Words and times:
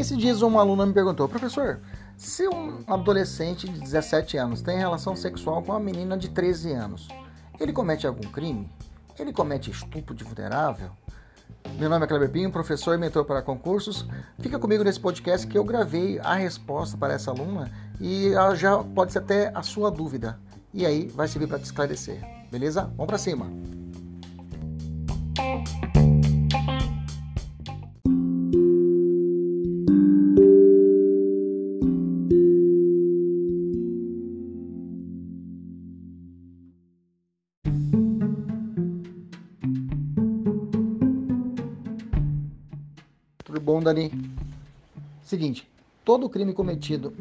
Esses 0.00 0.16
dias 0.16 0.40
uma 0.40 0.62
aluna 0.62 0.86
me 0.86 0.94
perguntou, 0.94 1.28
professor, 1.28 1.78
se 2.16 2.48
um 2.48 2.78
adolescente 2.86 3.68
de 3.68 3.78
17 3.80 4.38
anos 4.38 4.62
tem 4.62 4.78
relação 4.78 5.14
sexual 5.14 5.62
com 5.62 5.72
uma 5.72 5.78
menina 5.78 6.16
de 6.16 6.30
13 6.30 6.72
anos, 6.72 7.06
ele 7.60 7.70
comete 7.70 8.06
algum 8.06 8.26
crime? 8.30 8.66
Ele 9.18 9.30
comete 9.30 9.70
estupro 9.70 10.14
de 10.14 10.24
vulnerável? 10.24 10.88
Meu 11.78 11.90
nome 11.90 12.06
é 12.06 12.08
Kleber 12.08 12.30
Pinho, 12.30 12.50
professor 12.50 12.94
e 12.94 12.98
mentor 12.98 13.26
para 13.26 13.42
concursos. 13.42 14.06
Fica 14.38 14.58
comigo 14.58 14.82
nesse 14.82 14.98
podcast 14.98 15.46
que 15.46 15.58
eu 15.58 15.64
gravei 15.64 16.18
a 16.20 16.32
resposta 16.32 16.96
para 16.96 17.12
essa 17.12 17.30
aluna 17.30 17.70
e 18.00 18.32
já 18.54 18.78
pode 18.78 19.12
ser 19.12 19.18
até 19.18 19.52
a 19.54 19.60
sua 19.60 19.90
dúvida. 19.90 20.40
E 20.72 20.86
aí 20.86 21.08
vai 21.08 21.28
servir 21.28 21.46
para 21.46 21.58
te 21.58 21.64
esclarecer. 21.66 22.22
Beleza? 22.50 22.84
Vamos 22.96 23.06
para 23.06 23.18
cima. 23.18 23.52
Bom, 43.62 43.80
Dani? 43.80 44.10
Seguinte, 45.22 45.70
todo 46.02 46.30
crime 46.30 46.54
cometido 46.54 47.12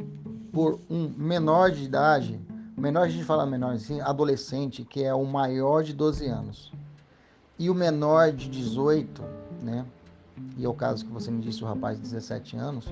por 0.53 0.79
um 0.89 1.09
menor 1.17 1.71
de 1.71 1.83
idade, 1.83 2.39
menor 2.77 3.03
a 3.03 3.09
gente 3.09 3.25
fala 3.25 3.45
menor 3.45 3.73
assim, 3.73 3.99
adolescente, 3.99 4.85
que 4.85 5.03
é 5.03 5.13
o 5.13 5.25
maior 5.25 5.83
de 5.83 5.93
12 5.93 6.27
anos, 6.27 6.71
e 7.57 7.69
o 7.69 7.75
menor 7.75 8.31
de 8.31 8.49
18, 8.49 9.21
né? 9.61 9.85
E 10.57 10.63
é 10.63 10.69
o 10.69 10.73
caso 10.73 11.05
que 11.05 11.11
você 11.11 11.29
me 11.29 11.41
disse, 11.41 11.61
o 11.61 11.67
rapaz 11.67 11.97
de 11.97 12.03
17 12.03 12.55
anos, 12.55 12.85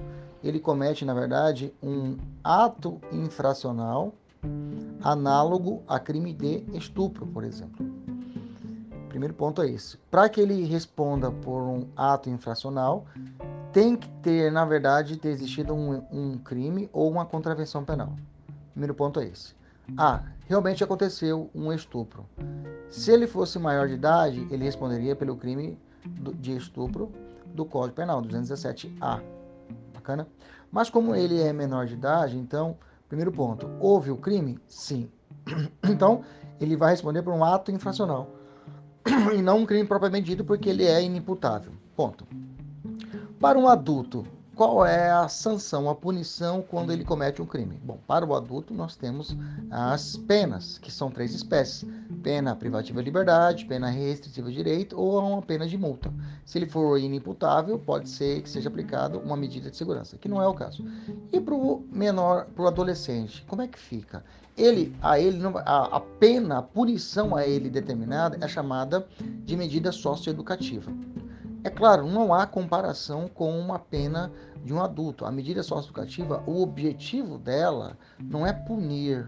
ele 0.44 0.60
comete, 0.60 1.06
na 1.06 1.14
verdade, 1.14 1.74
um 1.82 2.18
ato 2.44 3.00
infracional 3.14 4.14
análogo 5.02 5.82
a 5.88 6.00
crime 6.00 6.34
de 6.34 6.64
estupro, 6.74 7.26
por 7.28 7.46
exemplo. 7.46 7.86
Primeiro 9.18 9.34
ponto 9.34 9.62
é 9.62 9.70
esse. 9.72 9.98
Para 10.12 10.30
que 10.30 10.40
ele 10.40 10.66
responda 10.66 11.32
por 11.32 11.64
um 11.64 11.88
ato 11.96 12.30
infracional, 12.30 13.06
tem 13.78 13.96
que 13.96 14.10
ter, 14.24 14.52
na 14.52 14.66
verdade, 14.66 15.18
ter 15.18 15.30
existido 15.30 15.72
um, 15.72 16.04
um 16.12 16.38
crime 16.40 16.90
ou 16.92 17.12
uma 17.12 17.28
contravenção 17.28 17.86
penal. 17.86 18.16
Primeiro 18.72 18.96
ponto 18.96 19.20
é 19.20 19.28
esse. 19.28 19.54
Ah, 19.96 20.24
realmente 20.48 20.84
aconteceu 20.84 21.52
um 21.54 21.72
estupro. 21.72 22.26
Se 22.90 23.12
ele 23.12 23.28
fosse 23.28 23.60
maior 23.60 23.88
de 23.88 23.94
idade, 23.94 24.48
ele 24.50 24.64
responderia 24.64 25.16
pelo 25.16 25.38
crime 25.38 25.78
de 26.40 26.58
estupro 26.58 27.12
do 27.54 27.66
Código 27.66 27.98
Penal, 27.98 28.20
217A. 28.24 29.22
Bacana? 29.94 30.28
Mas 30.72 30.90
como 30.90 31.14
ele 31.14 31.40
é 31.40 31.54
menor 31.54 31.86
de 31.86 31.94
idade, 31.94 32.36
então, 32.36 32.80
primeiro 33.08 33.32
ponto, 33.32 33.70
houve 33.80 34.10
o 34.10 34.18
crime? 34.18 34.58
Sim. 34.68 35.08
Então, 35.88 36.24
ele 36.60 36.76
vai 36.76 36.94
responder 36.94 37.22
por 37.22 37.32
um 37.32 37.44
ato 37.44 37.72
infracional 37.72 38.28
e 39.38 39.40
não 39.40 39.60
um 39.60 39.66
crime 39.68 39.88
propriamente 39.88 40.26
dito, 40.26 40.44
porque 40.44 40.68
ele 40.68 40.84
é 40.84 41.00
inimputável. 41.00 41.74
Ponto. 41.96 42.26
Para 43.40 43.60
um 43.60 43.68
adulto, 43.68 44.26
qual 44.56 44.84
é 44.84 45.12
a 45.12 45.28
sanção, 45.28 45.88
a 45.88 45.94
punição 45.94 46.64
quando 46.68 46.92
ele 46.92 47.06
comete 47.06 47.40
um 47.40 47.46
crime? 47.46 47.80
Bom, 47.84 48.00
para 48.08 48.26
o 48.26 48.34
adulto 48.34 48.74
nós 48.74 48.96
temos 48.96 49.38
as 49.70 50.18
penas, 50.18 50.80
que 50.80 50.92
são 50.92 51.12
três 51.12 51.36
espécies: 51.36 51.88
pena 52.24 52.56
privativa 52.56 53.00
de 53.00 53.06
liberdade, 53.06 53.66
pena 53.66 53.92
restritiva 53.92 54.50
de 54.50 54.56
direito 54.56 55.00
ou 55.00 55.20
uma 55.20 55.44
pena 55.44 55.68
de 55.68 55.78
multa. 55.78 56.12
Se 56.44 56.58
ele 56.58 56.66
for 56.66 56.98
inimputável, 57.00 57.78
pode 57.78 58.10
ser 58.10 58.42
que 58.42 58.50
seja 58.50 58.70
aplicado 58.70 59.20
uma 59.20 59.38
medida 59.38 59.70
de 59.70 59.78
segurança, 59.78 60.18
que 60.18 60.28
não 60.28 60.42
é 60.42 60.48
o 60.48 60.56
caso. 60.56 60.84
E 61.32 61.40
para 61.40 61.54
o 61.54 61.86
menor, 61.92 62.46
para 62.56 62.64
o 62.64 62.68
adolescente, 62.68 63.46
como 63.48 63.62
é 63.62 63.68
que 63.68 63.78
fica? 63.78 64.24
Ele, 64.58 64.96
a 65.04 65.20
ele, 65.20 65.40
a 65.64 66.00
pena, 66.20 66.58
a 66.58 66.64
punição 66.64 67.36
a 67.36 67.46
ele 67.46 67.70
determinada 67.70 68.44
é 68.44 68.48
chamada 68.48 69.08
de 69.46 69.56
medida 69.56 69.92
socioeducativa. 69.92 70.92
É 71.64 71.70
claro, 71.70 72.08
não 72.08 72.34
há 72.34 72.46
comparação 72.46 73.28
com 73.28 73.58
uma 73.58 73.80
pena 73.80 74.32
de 74.64 74.74
um 74.74 74.82
adulto. 74.82 75.26
A 75.26 75.32
medida 75.32 75.64
socioeducativa, 75.64 76.44
o 76.46 76.62
objetivo 76.62 77.38
dela 77.38 77.98
não 78.20 78.46
é 78.46 78.54
punir, 78.54 79.28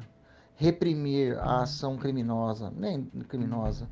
reprimir 0.55 1.37
a 1.39 1.63
ação 1.63 1.97
criminosa, 1.97 2.71
nem 2.75 3.03
criminosa, 3.27 3.87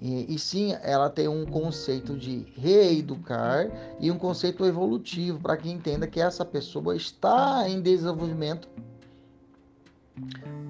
e, 0.00 0.34
e, 0.34 0.38
sim 0.38 0.76
ela 0.82 1.10
tem 1.10 1.28
um 1.28 1.44
conceito 1.44 2.16
de 2.16 2.46
reeducar 2.56 3.68
e 4.00 4.10
um 4.10 4.18
conceito 4.18 4.64
evolutivo 4.64 5.40
para 5.40 5.56
que 5.56 5.70
entenda 5.70 6.06
que 6.06 6.20
essa 6.20 6.44
pessoa 6.44 6.96
está 6.96 7.68
em 7.68 7.80
desenvolvimento 7.80 8.68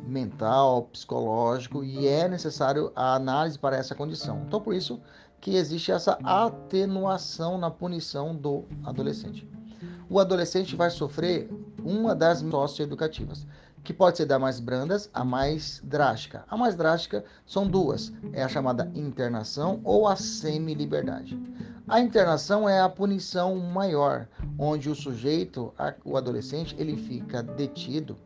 mental, 0.07 0.85
psicológico 0.85 1.83
e 1.85 2.07
é 2.07 2.29
necessário 2.29 2.93
a 2.95 3.15
análise 3.15 3.59
para 3.59 3.77
essa 3.77 3.95
condição. 3.95 4.43
Então, 4.47 4.61
por 4.61 4.75
isso 4.75 5.01
que 5.44 5.56
existe 5.56 5.93
essa 5.93 6.19
atenuação 6.25 7.59
na 7.59 7.71
punição 7.71 8.34
do 8.34 8.65
adolescente. 8.82 9.47
O 10.09 10.19
adolescente 10.19 10.75
vai 10.75 10.88
sofrer 10.88 11.50
uma 11.84 12.15
das 12.15 12.41
socioeducativas, 12.41 13.47
que 13.82 13.93
pode 13.93 14.16
ser 14.16 14.25
da 14.25 14.38
mais 14.38 14.59
brandas 14.59 15.10
a 15.12 15.22
mais 15.22 15.82
drástica. 15.84 16.47
A 16.49 16.56
mais 16.56 16.75
drástica 16.75 17.27
são 17.44 17.69
duas, 17.69 18.10
é 18.32 18.43
a 18.43 18.49
chamada 18.49 18.91
internação 18.94 19.82
ou 19.84 20.09
a 20.09 20.16
semi-liberdade. 20.16 21.38
A 21.87 22.00
internação 22.00 22.66
é 22.66 22.81
a 22.81 22.88
punição 22.88 23.55
maior, 23.56 24.26
onde 24.59 24.88
o 24.88 24.94
sujeito, 24.94 25.75
o 26.06 26.16
adolescente, 26.16 26.75
ele 26.78 26.97
fica 26.97 27.43
detido 27.43 28.16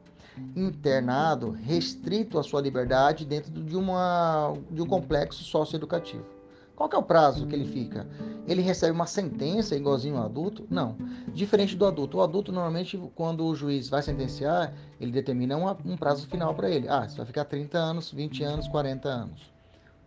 internado, 0.54 1.50
restrito 1.50 2.38
à 2.38 2.44
sua 2.44 2.60
liberdade 2.60 3.24
dentro 3.24 3.50
de, 3.50 3.76
uma, 3.76 4.54
de 4.70 4.80
um 4.80 4.86
complexo 4.86 5.42
socioeducativo. 5.42 6.37
Qual 6.78 6.88
que 6.88 6.94
é 6.94 6.98
o 7.00 7.02
prazo 7.02 7.44
que 7.44 7.56
ele 7.56 7.66
fica? 7.66 8.06
Ele 8.46 8.62
recebe 8.62 8.92
uma 8.92 9.04
sentença 9.04 9.74
igualzinho 9.74 10.16
ao 10.16 10.26
adulto? 10.26 10.64
Não. 10.70 10.96
Diferente 11.34 11.74
do 11.74 11.84
adulto. 11.84 12.18
O 12.18 12.22
adulto, 12.22 12.52
normalmente, 12.52 12.96
quando 13.16 13.44
o 13.44 13.52
juiz 13.52 13.88
vai 13.88 14.00
sentenciar, 14.00 14.72
ele 15.00 15.10
determina 15.10 15.56
uma, 15.56 15.76
um 15.84 15.96
prazo 15.96 16.28
final 16.28 16.54
para 16.54 16.70
ele. 16.70 16.88
Ah, 16.88 17.08
você 17.08 17.16
vai 17.16 17.26
ficar 17.26 17.46
30 17.46 17.76
anos, 17.76 18.12
20 18.12 18.44
anos, 18.44 18.68
40 18.68 19.08
anos. 19.08 19.52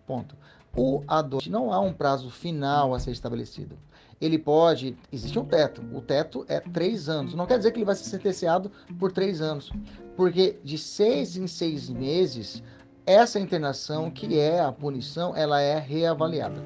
Ponto. 0.07 0.33
O 0.73 1.03
adulto 1.09 1.51
não 1.51 1.73
há 1.73 1.81
um 1.81 1.91
prazo 1.91 2.29
final 2.29 2.94
a 2.94 3.00
ser 3.00 3.12
estabelecido 3.12 3.77
ele 4.21 4.38
pode. 4.38 4.95
Existe 5.12 5.39
um 5.39 5.44
teto. 5.44 5.83
O 5.91 6.00
teto 6.00 6.45
é 6.47 6.59
três 6.59 7.09
anos. 7.09 7.33
Não 7.33 7.47
quer 7.47 7.57
dizer 7.57 7.71
que 7.71 7.79
ele 7.79 7.85
vai 7.85 7.95
ser 7.95 8.03
sentenciado 8.03 8.71
por 9.00 9.12
três 9.12 9.41
anos. 9.41 9.71
Porque 10.15 10.59
de 10.63 10.77
seis 10.77 11.35
em 11.35 11.47
seis 11.47 11.89
meses, 11.89 12.62
essa 13.06 13.39
internação, 13.39 14.09
que 14.12 14.38
é 14.39 14.59
a 14.59 14.71
punição, 14.71 15.36
ela 15.36 15.62
é 15.62 15.77
reavaliada. 15.80 16.63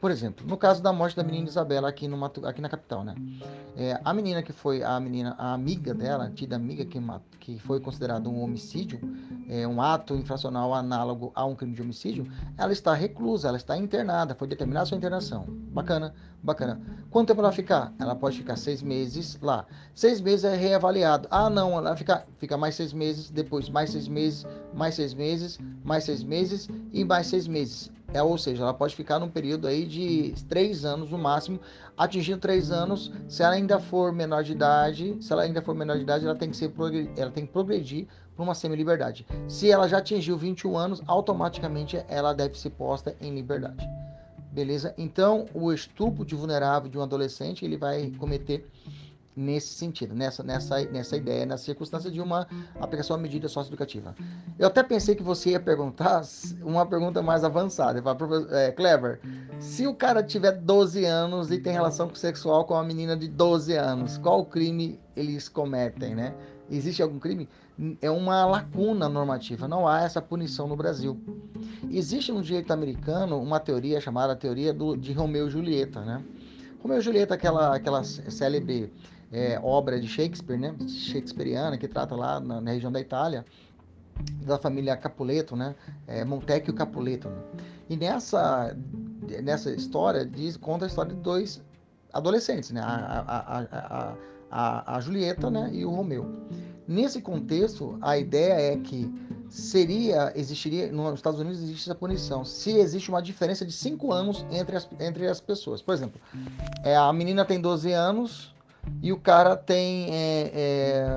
Por 0.00 0.10
exemplo, 0.10 0.46
no 0.46 0.56
caso 0.56 0.82
da 0.82 0.94
morte 0.94 1.14
da 1.14 1.22
menina 1.22 1.46
Isabela 1.46 1.86
aqui, 1.86 2.08
no, 2.08 2.24
aqui 2.24 2.62
na 2.62 2.70
capital, 2.70 3.04
né? 3.04 3.14
É, 3.76 4.00
a 4.02 4.14
menina 4.14 4.42
que 4.42 4.50
foi 4.50 4.82
a 4.82 4.98
menina, 4.98 5.34
a 5.38 5.52
amiga 5.52 5.92
dela, 5.92 6.30
tida 6.34 6.56
amiga 6.56 6.86
que, 6.86 6.98
que 7.38 7.58
foi 7.58 7.80
considerado 7.80 8.30
um 8.30 8.40
homicídio, 8.40 8.98
é, 9.46 9.68
um 9.68 9.82
ato 9.82 10.14
infracional 10.14 10.72
análogo 10.72 11.30
a 11.34 11.44
um 11.44 11.54
crime 11.54 11.74
de 11.74 11.82
homicídio, 11.82 12.26
ela 12.56 12.72
está 12.72 12.94
reclusa, 12.94 13.48
ela 13.48 13.58
está 13.58 13.76
internada, 13.76 14.34
foi 14.34 14.48
determinada 14.48 14.86
sua 14.86 14.96
internação. 14.96 15.44
Bacana, 15.70 16.14
bacana. 16.42 16.80
Quanto 17.10 17.28
tempo 17.28 17.40
ela 17.40 17.48
vai 17.50 17.56
ficar? 17.56 17.92
Ela 17.98 18.16
pode 18.16 18.38
ficar 18.38 18.56
seis 18.56 18.80
meses 18.80 19.38
lá. 19.42 19.66
Seis 19.94 20.18
meses 20.18 20.44
é 20.44 20.56
reavaliado. 20.56 21.28
Ah, 21.30 21.50
não, 21.50 21.76
ela 21.76 21.94
fica, 21.94 22.26
fica 22.38 22.56
mais 22.56 22.74
seis 22.74 22.94
meses, 22.94 23.28
depois 23.30 23.68
mais 23.68 23.90
seis 23.90 24.08
meses, 24.08 24.46
mais 24.72 24.94
seis 24.94 25.12
meses, 25.12 25.58
mais 25.84 26.04
seis 26.04 26.22
meses 26.22 26.70
e 26.90 27.04
mais 27.04 27.26
seis 27.26 27.46
meses 27.46 27.92
é, 28.12 28.22
ou 28.22 28.36
seja, 28.36 28.62
ela 28.62 28.74
pode 28.74 28.96
ficar 28.96 29.18
num 29.18 29.28
período 29.28 29.66
aí 29.66 29.86
de 29.86 30.34
três 30.48 30.84
anos 30.84 31.10
no 31.10 31.18
máximo, 31.18 31.60
atingindo 31.96 32.38
três 32.38 32.70
anos. 32.70 33.12
Se 33.28 33.42
ela 33.42 33.54
ainda 33.54 33.78
for 33.78 34.12
menor 34.12 34.42
de 34.42 34.52
idade, 34.52 35.16
se 35.20 35.32
ela 35.32 35.42
ainda 35.42 35.62
for 35.62 35.74
menor 35.74 35.96
de 35.96 36.02
idade, 36.02 36.24
ela 36.24 36.34
tem 36.34 36.50
que 36.50 36.56
ser 36.56 36.72
ela 37.16 37.30
tem 37.30 37.46
que 37.46 37.52
progredir 37.52 38.08
para 38.34 38.42
uma 38.42 38.54
semi-liberdade. 38.54 39.26
Se 39.46 39.70
ela 39.70 39.88
já 39.88 39.98
atingiu 39.98 40.36
21 40.36 40.76
anos, 40.76 41.02
automaticamente 41.06 42.02
ela 42.08 42.32
deve 42.32 42.58
ser 42.58 42.70
posta 42.70 43.14
em 43.20 43.34
liberdade. 43.34 43.86
Beleza? 44.50 44.92
Então, 44.98 45.46
o 45.54 45.72
estupro 45.72 46.24
de 46.24 46.34
vulnerável 46.34 46.90
de 46.90 46.98
um 46.98 47.02
adolescente, 47.02 47.64
ele 47.64 47.76
vai 47.76 48.10
cometer 48.18 48.68
nesse 49.40 49.68
sentido, 49.74 50.14
nessa, 50.14 50.42
nessa, 50.42 50.84
nessa 50.84 51.16
ideia, 51.16 51.46
na 51.46 51.56
circunstância 51.56 52.10
de 52.10 52.20
uma 52.20 52.46
aplicação 52.78 53.16
à 53.16 53.18
medida 53.18 53.48
socioeducativa. 53.48 54.14
Eu 54.58 54.66
até 54.66 54.82
pensei 54.82 55.14
que 55.14 55.22
você 55.22 55.50
ia 55.50 55.60
perguntar 55.60 56.22
uma 56.62 56.84
pergunta 56.84 57.22
mais 57.22 57.42
avançada. 57.42 58.02
É, 58.50 58.70
Clever, 58.72 59.20
se 59.58 59.86
o 59.86 59.94
cara 59.94 60.22
tiver 60.22 60.52
12 60.52 61.04
anos 61.04 61.50
e 61.50 61.58
tem 61.58 61.72
relação 61.72 62.14
sexual 62.14 62.64
com 62.64 62.74
uma 62.74 62.84
menina 62.84 63.16
de 63.16 63.28
12 63.28 63.74
anos, 63.74 64.18
qual 64.18 64.44
crime 64.44 65.00
eles 65.16 65.48
cometem, 65.48 66.14
né? 66.14 66.34
Existe 66.70 67.02
algum 67.02 67.18
crime? 67.18 67.48
É 68.00 68.10
uma 68.10 68.44
lacuna 68.44 69.08
normativa, 69.08 69.66
não 69.66 69.88
há 69.88 70.02
essa 70.02 70.20
punição 70.20 70.68
no 70.68 70.76
Brasil. 70.76 71.18
Existe 71.90 72.30
no 72.30 72.42
direito 72.42 72.70
americano 72.72 73.40
uma 73.40 73.58
teoria 73.58 74.00
chamada 74.00 74.36
teoria 74.36 74.72
do, 74.72 74.96
de 74.96 75.12
Romeu 75.12 75.48
e 75.48 75.50
Julieta, 75.50 76.02
né? 76.02 76.22
Romeu 76.82 76.98
e 76.98 77.00
Julieta, 77.00 77.34
aquela, 77.34 77.74
aquela 77.74 78.04
célebre 78.04 78.92
é, 79.32 79.58
obra 79.62 80.00
de 80.00 80.08
Shakespeare, 80.08 80.58
né, 80.58 80.74
shakespeariana, 80.88 81.78
que 81.78 81.86
trata 81.86 82.14
lá 82.14 82.40
na, 82.40 82.60
na, 82.60 82.70
região 82.72 82.90
da 82.90 83.00
Itália, 83.00 83.44
da 84.44 84.58
família 84.58 84.96
Capuleto, 84.96 85.56
né, 85.56 85.74
é, 86.06 86.24
Montecchio 86.24 86.74
Capuleto. 86.74 87.28
Né? 87.28 87.42
E 87.88 87.96
nessa, 87.96 88.76
nessa 89.42 89.70
história, 89.70 90.24
diz, 90.24 90.56
conta 90.56 90.84
a 90.84 90.88
história 90.88 91.14
de 91.14 91.20
dois 91.20 91.62
adolescentes, 92.12 92.70
né, 92.70 92.80
a, 92.80 92.86
a, 92.86 93.60
a, 93.60 94.16
a, 94.50 94.96
a 94.96 95.00
Julieta 95.00 95.50
né, 95.50 95.70
e 95.72 95.84
o 95.84 95.90
Romeu. 95.90 96.26
Nesse 96.88 97.22
contexto, 97.22 97.96
a 98.00 98.18
ideia 98.18 98.72
é 98.72 98.76
que 98.76 99.08
seria, 99.48 100.32
existiria, 100.34 100.90
nos 100.90 101.14
Estados 101.14 101.38
Unidos 101.38 101.62
existe 101.62 101.88
essa 101.88 101.94
punição, 101.94 102.44
se 102.44 102.72
existe 102.72 103.08
uma 103.10 103.22
diferença 103.22 103.64
de 103.64 103.72
5 103.72 104.12
anos 104.12 104.44
entre 104.50 104.76
as, 104.76 104.88
entre 104.98 105.28
as 105.28 105.40
pessoas. 105.40 105.80
Por 105.80 105.94
exemplo, 105.94 106.20
é, 106.82 106.96
a 106.96 107.12
menina 107.12 107.44
tem 107.44 107.60
12 107.60 107.92
anos, 107.92 108.52
e 109.02 109.12
o 109.12 109.18
cara 109.18 109.56
tem, 109.56 110.08
é, 110.10 110.50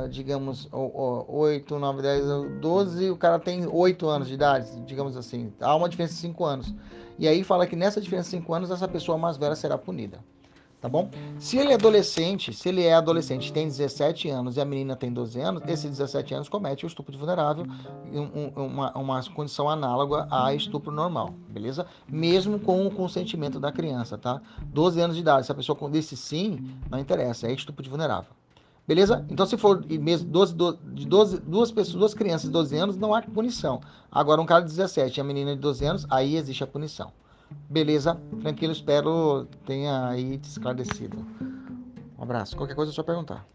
é, 0.06 0.08
digamos, 0.10 0.68
8, 0.72 1.80
9, 1.80 2.02
10, 2.02 2.26
12, 2.60 3.10
o 3.10 3.18
cara 3.18 3.40
tem 3.40 3.68
8 3.68 4.08
anos 4.08 4.28
de 4.28 4.34
idade, 4.34 4.70
digamos 4.86 5.18
assim. 5.18 5.52
Há 5.60 5.76
uma 5.76 5.90
diferença 5.90 6.14
de 6.14 6.20
5 6.20 6.46
anos. 6.46 6.74
E 7.20 7.28
aí 7.28 7.44
fala 7.44 7.68
que 7.68 7.76
nessa 7.76 8.02
diferença 8.02 8.30
de 8.30 8.38
5 8.38 8.54
anos, 8.54 8.72
essa 8.72 8.88
pessoa 8.88 9.18
mais 9.18 9.38
velha 9.38 9.56
será 9.56 9.78
punida 9.78 10.20
tá 10.84 10.90
bom? 10.90 11.10
Se 11.40 11.58
ele 11.58 11.72
é 11.72 11.76
adolescente, 11.76 12.52
se 12.52 12.68
ele 12.68 12.84
é 12.84 12.94
adolescente 12.94 13.54
tem 13.54 13.66
17 13.66 14.30
anos 14.30 14.58
e 14.58 14.62
a 14.62 14.66
menina 14.66 14.98
tem 14.98 15.14
12 15.14 15.40
anos, 15.40 15.64
esses 15.66 15.90
17 15.90 16.34
anos 16.34 16.50
comete 16.50 16.86
o 16.86 16.88
estupro 16.88 17.10
de 17.10 17.18
vulnerável, 17.18 17.66
um, 18.12 18.66
uma, 18.66 18.92
uma 18.92 19.24
condição 19.30 19.70
análoga 19.70 20.28
a 20.30 20.54
estupro 20.54 20.92
normal, 20.92 21.34
beleza? 21.48 21.86
Mesmo 22.06 22.60
com 22.60 22.86
o 22.86 22.92
consentimento 22.92 23.62
da 23.62 23.72
criança, 23.72 24.18
tá? 24.18 24.42
12 24.66 25.00
anos 25.00 25.16
de 25.16 25.22
idade, 25.22 25.46
se 25.46 25.54
a 25.54 25.56
pessoa 25.56 25.90
disse 25.90 26.18
sim, 26.18 26.76
não 26.92 27.00
interessa, 27.00 27.48
é 27.48 27.54
estupro 27.54 27.82
de 27.82 27.90
vulnerável. 27.90 28.32
Beleza? 28.86 29.26
Então, 29.30 29.46
se 29.46 29.56
for 29.56 29.86
mesmo 29.88 30.30
12, 30.30 30.54
12, 30.54 30.78
de 30.84 31.08
12, 31.08 31.40
duas 31.40 31.72
pessoas, 31.72 31.96
duas 31.96 32.14
crianças 32.14 32.48
de 32.48 32.52
12 32.52 32.76
anos, 32.76 32.98
não 32.98 33.16
há 33.16 33.22
punição. 33.22 33.80
Agora, 34.12 34.42
um 34.42 34.46
cara 34.46 34.60
de 34.60 34.68
17 34.68 35.18
e 35.18 35.22
a 35.22 35.24
menina 35.24 35.56
de 35.56 35.62
12 35.62 35.86
anos, 35.86 36.06
aí 36.10 36.36
existe 36.36 36.62
a 36.62 36.68
punição. 36.68 37.14
Beleza? 37.70 38.20
Tranquilo, 38.42 38.74
espero 38.74 39.48
tenha 39.66 40.08
aí 40.08 40.38
te 40.38 40.50
esclarecido. 40.50 41.26
Um 42.18 42.24
abraço. 42.24 42.56
Qualquer 42.56 42.76
coisa 42.76 42.92
é 42.92 42.96
só 42.96 43.04
perguntar. 43.04 43.46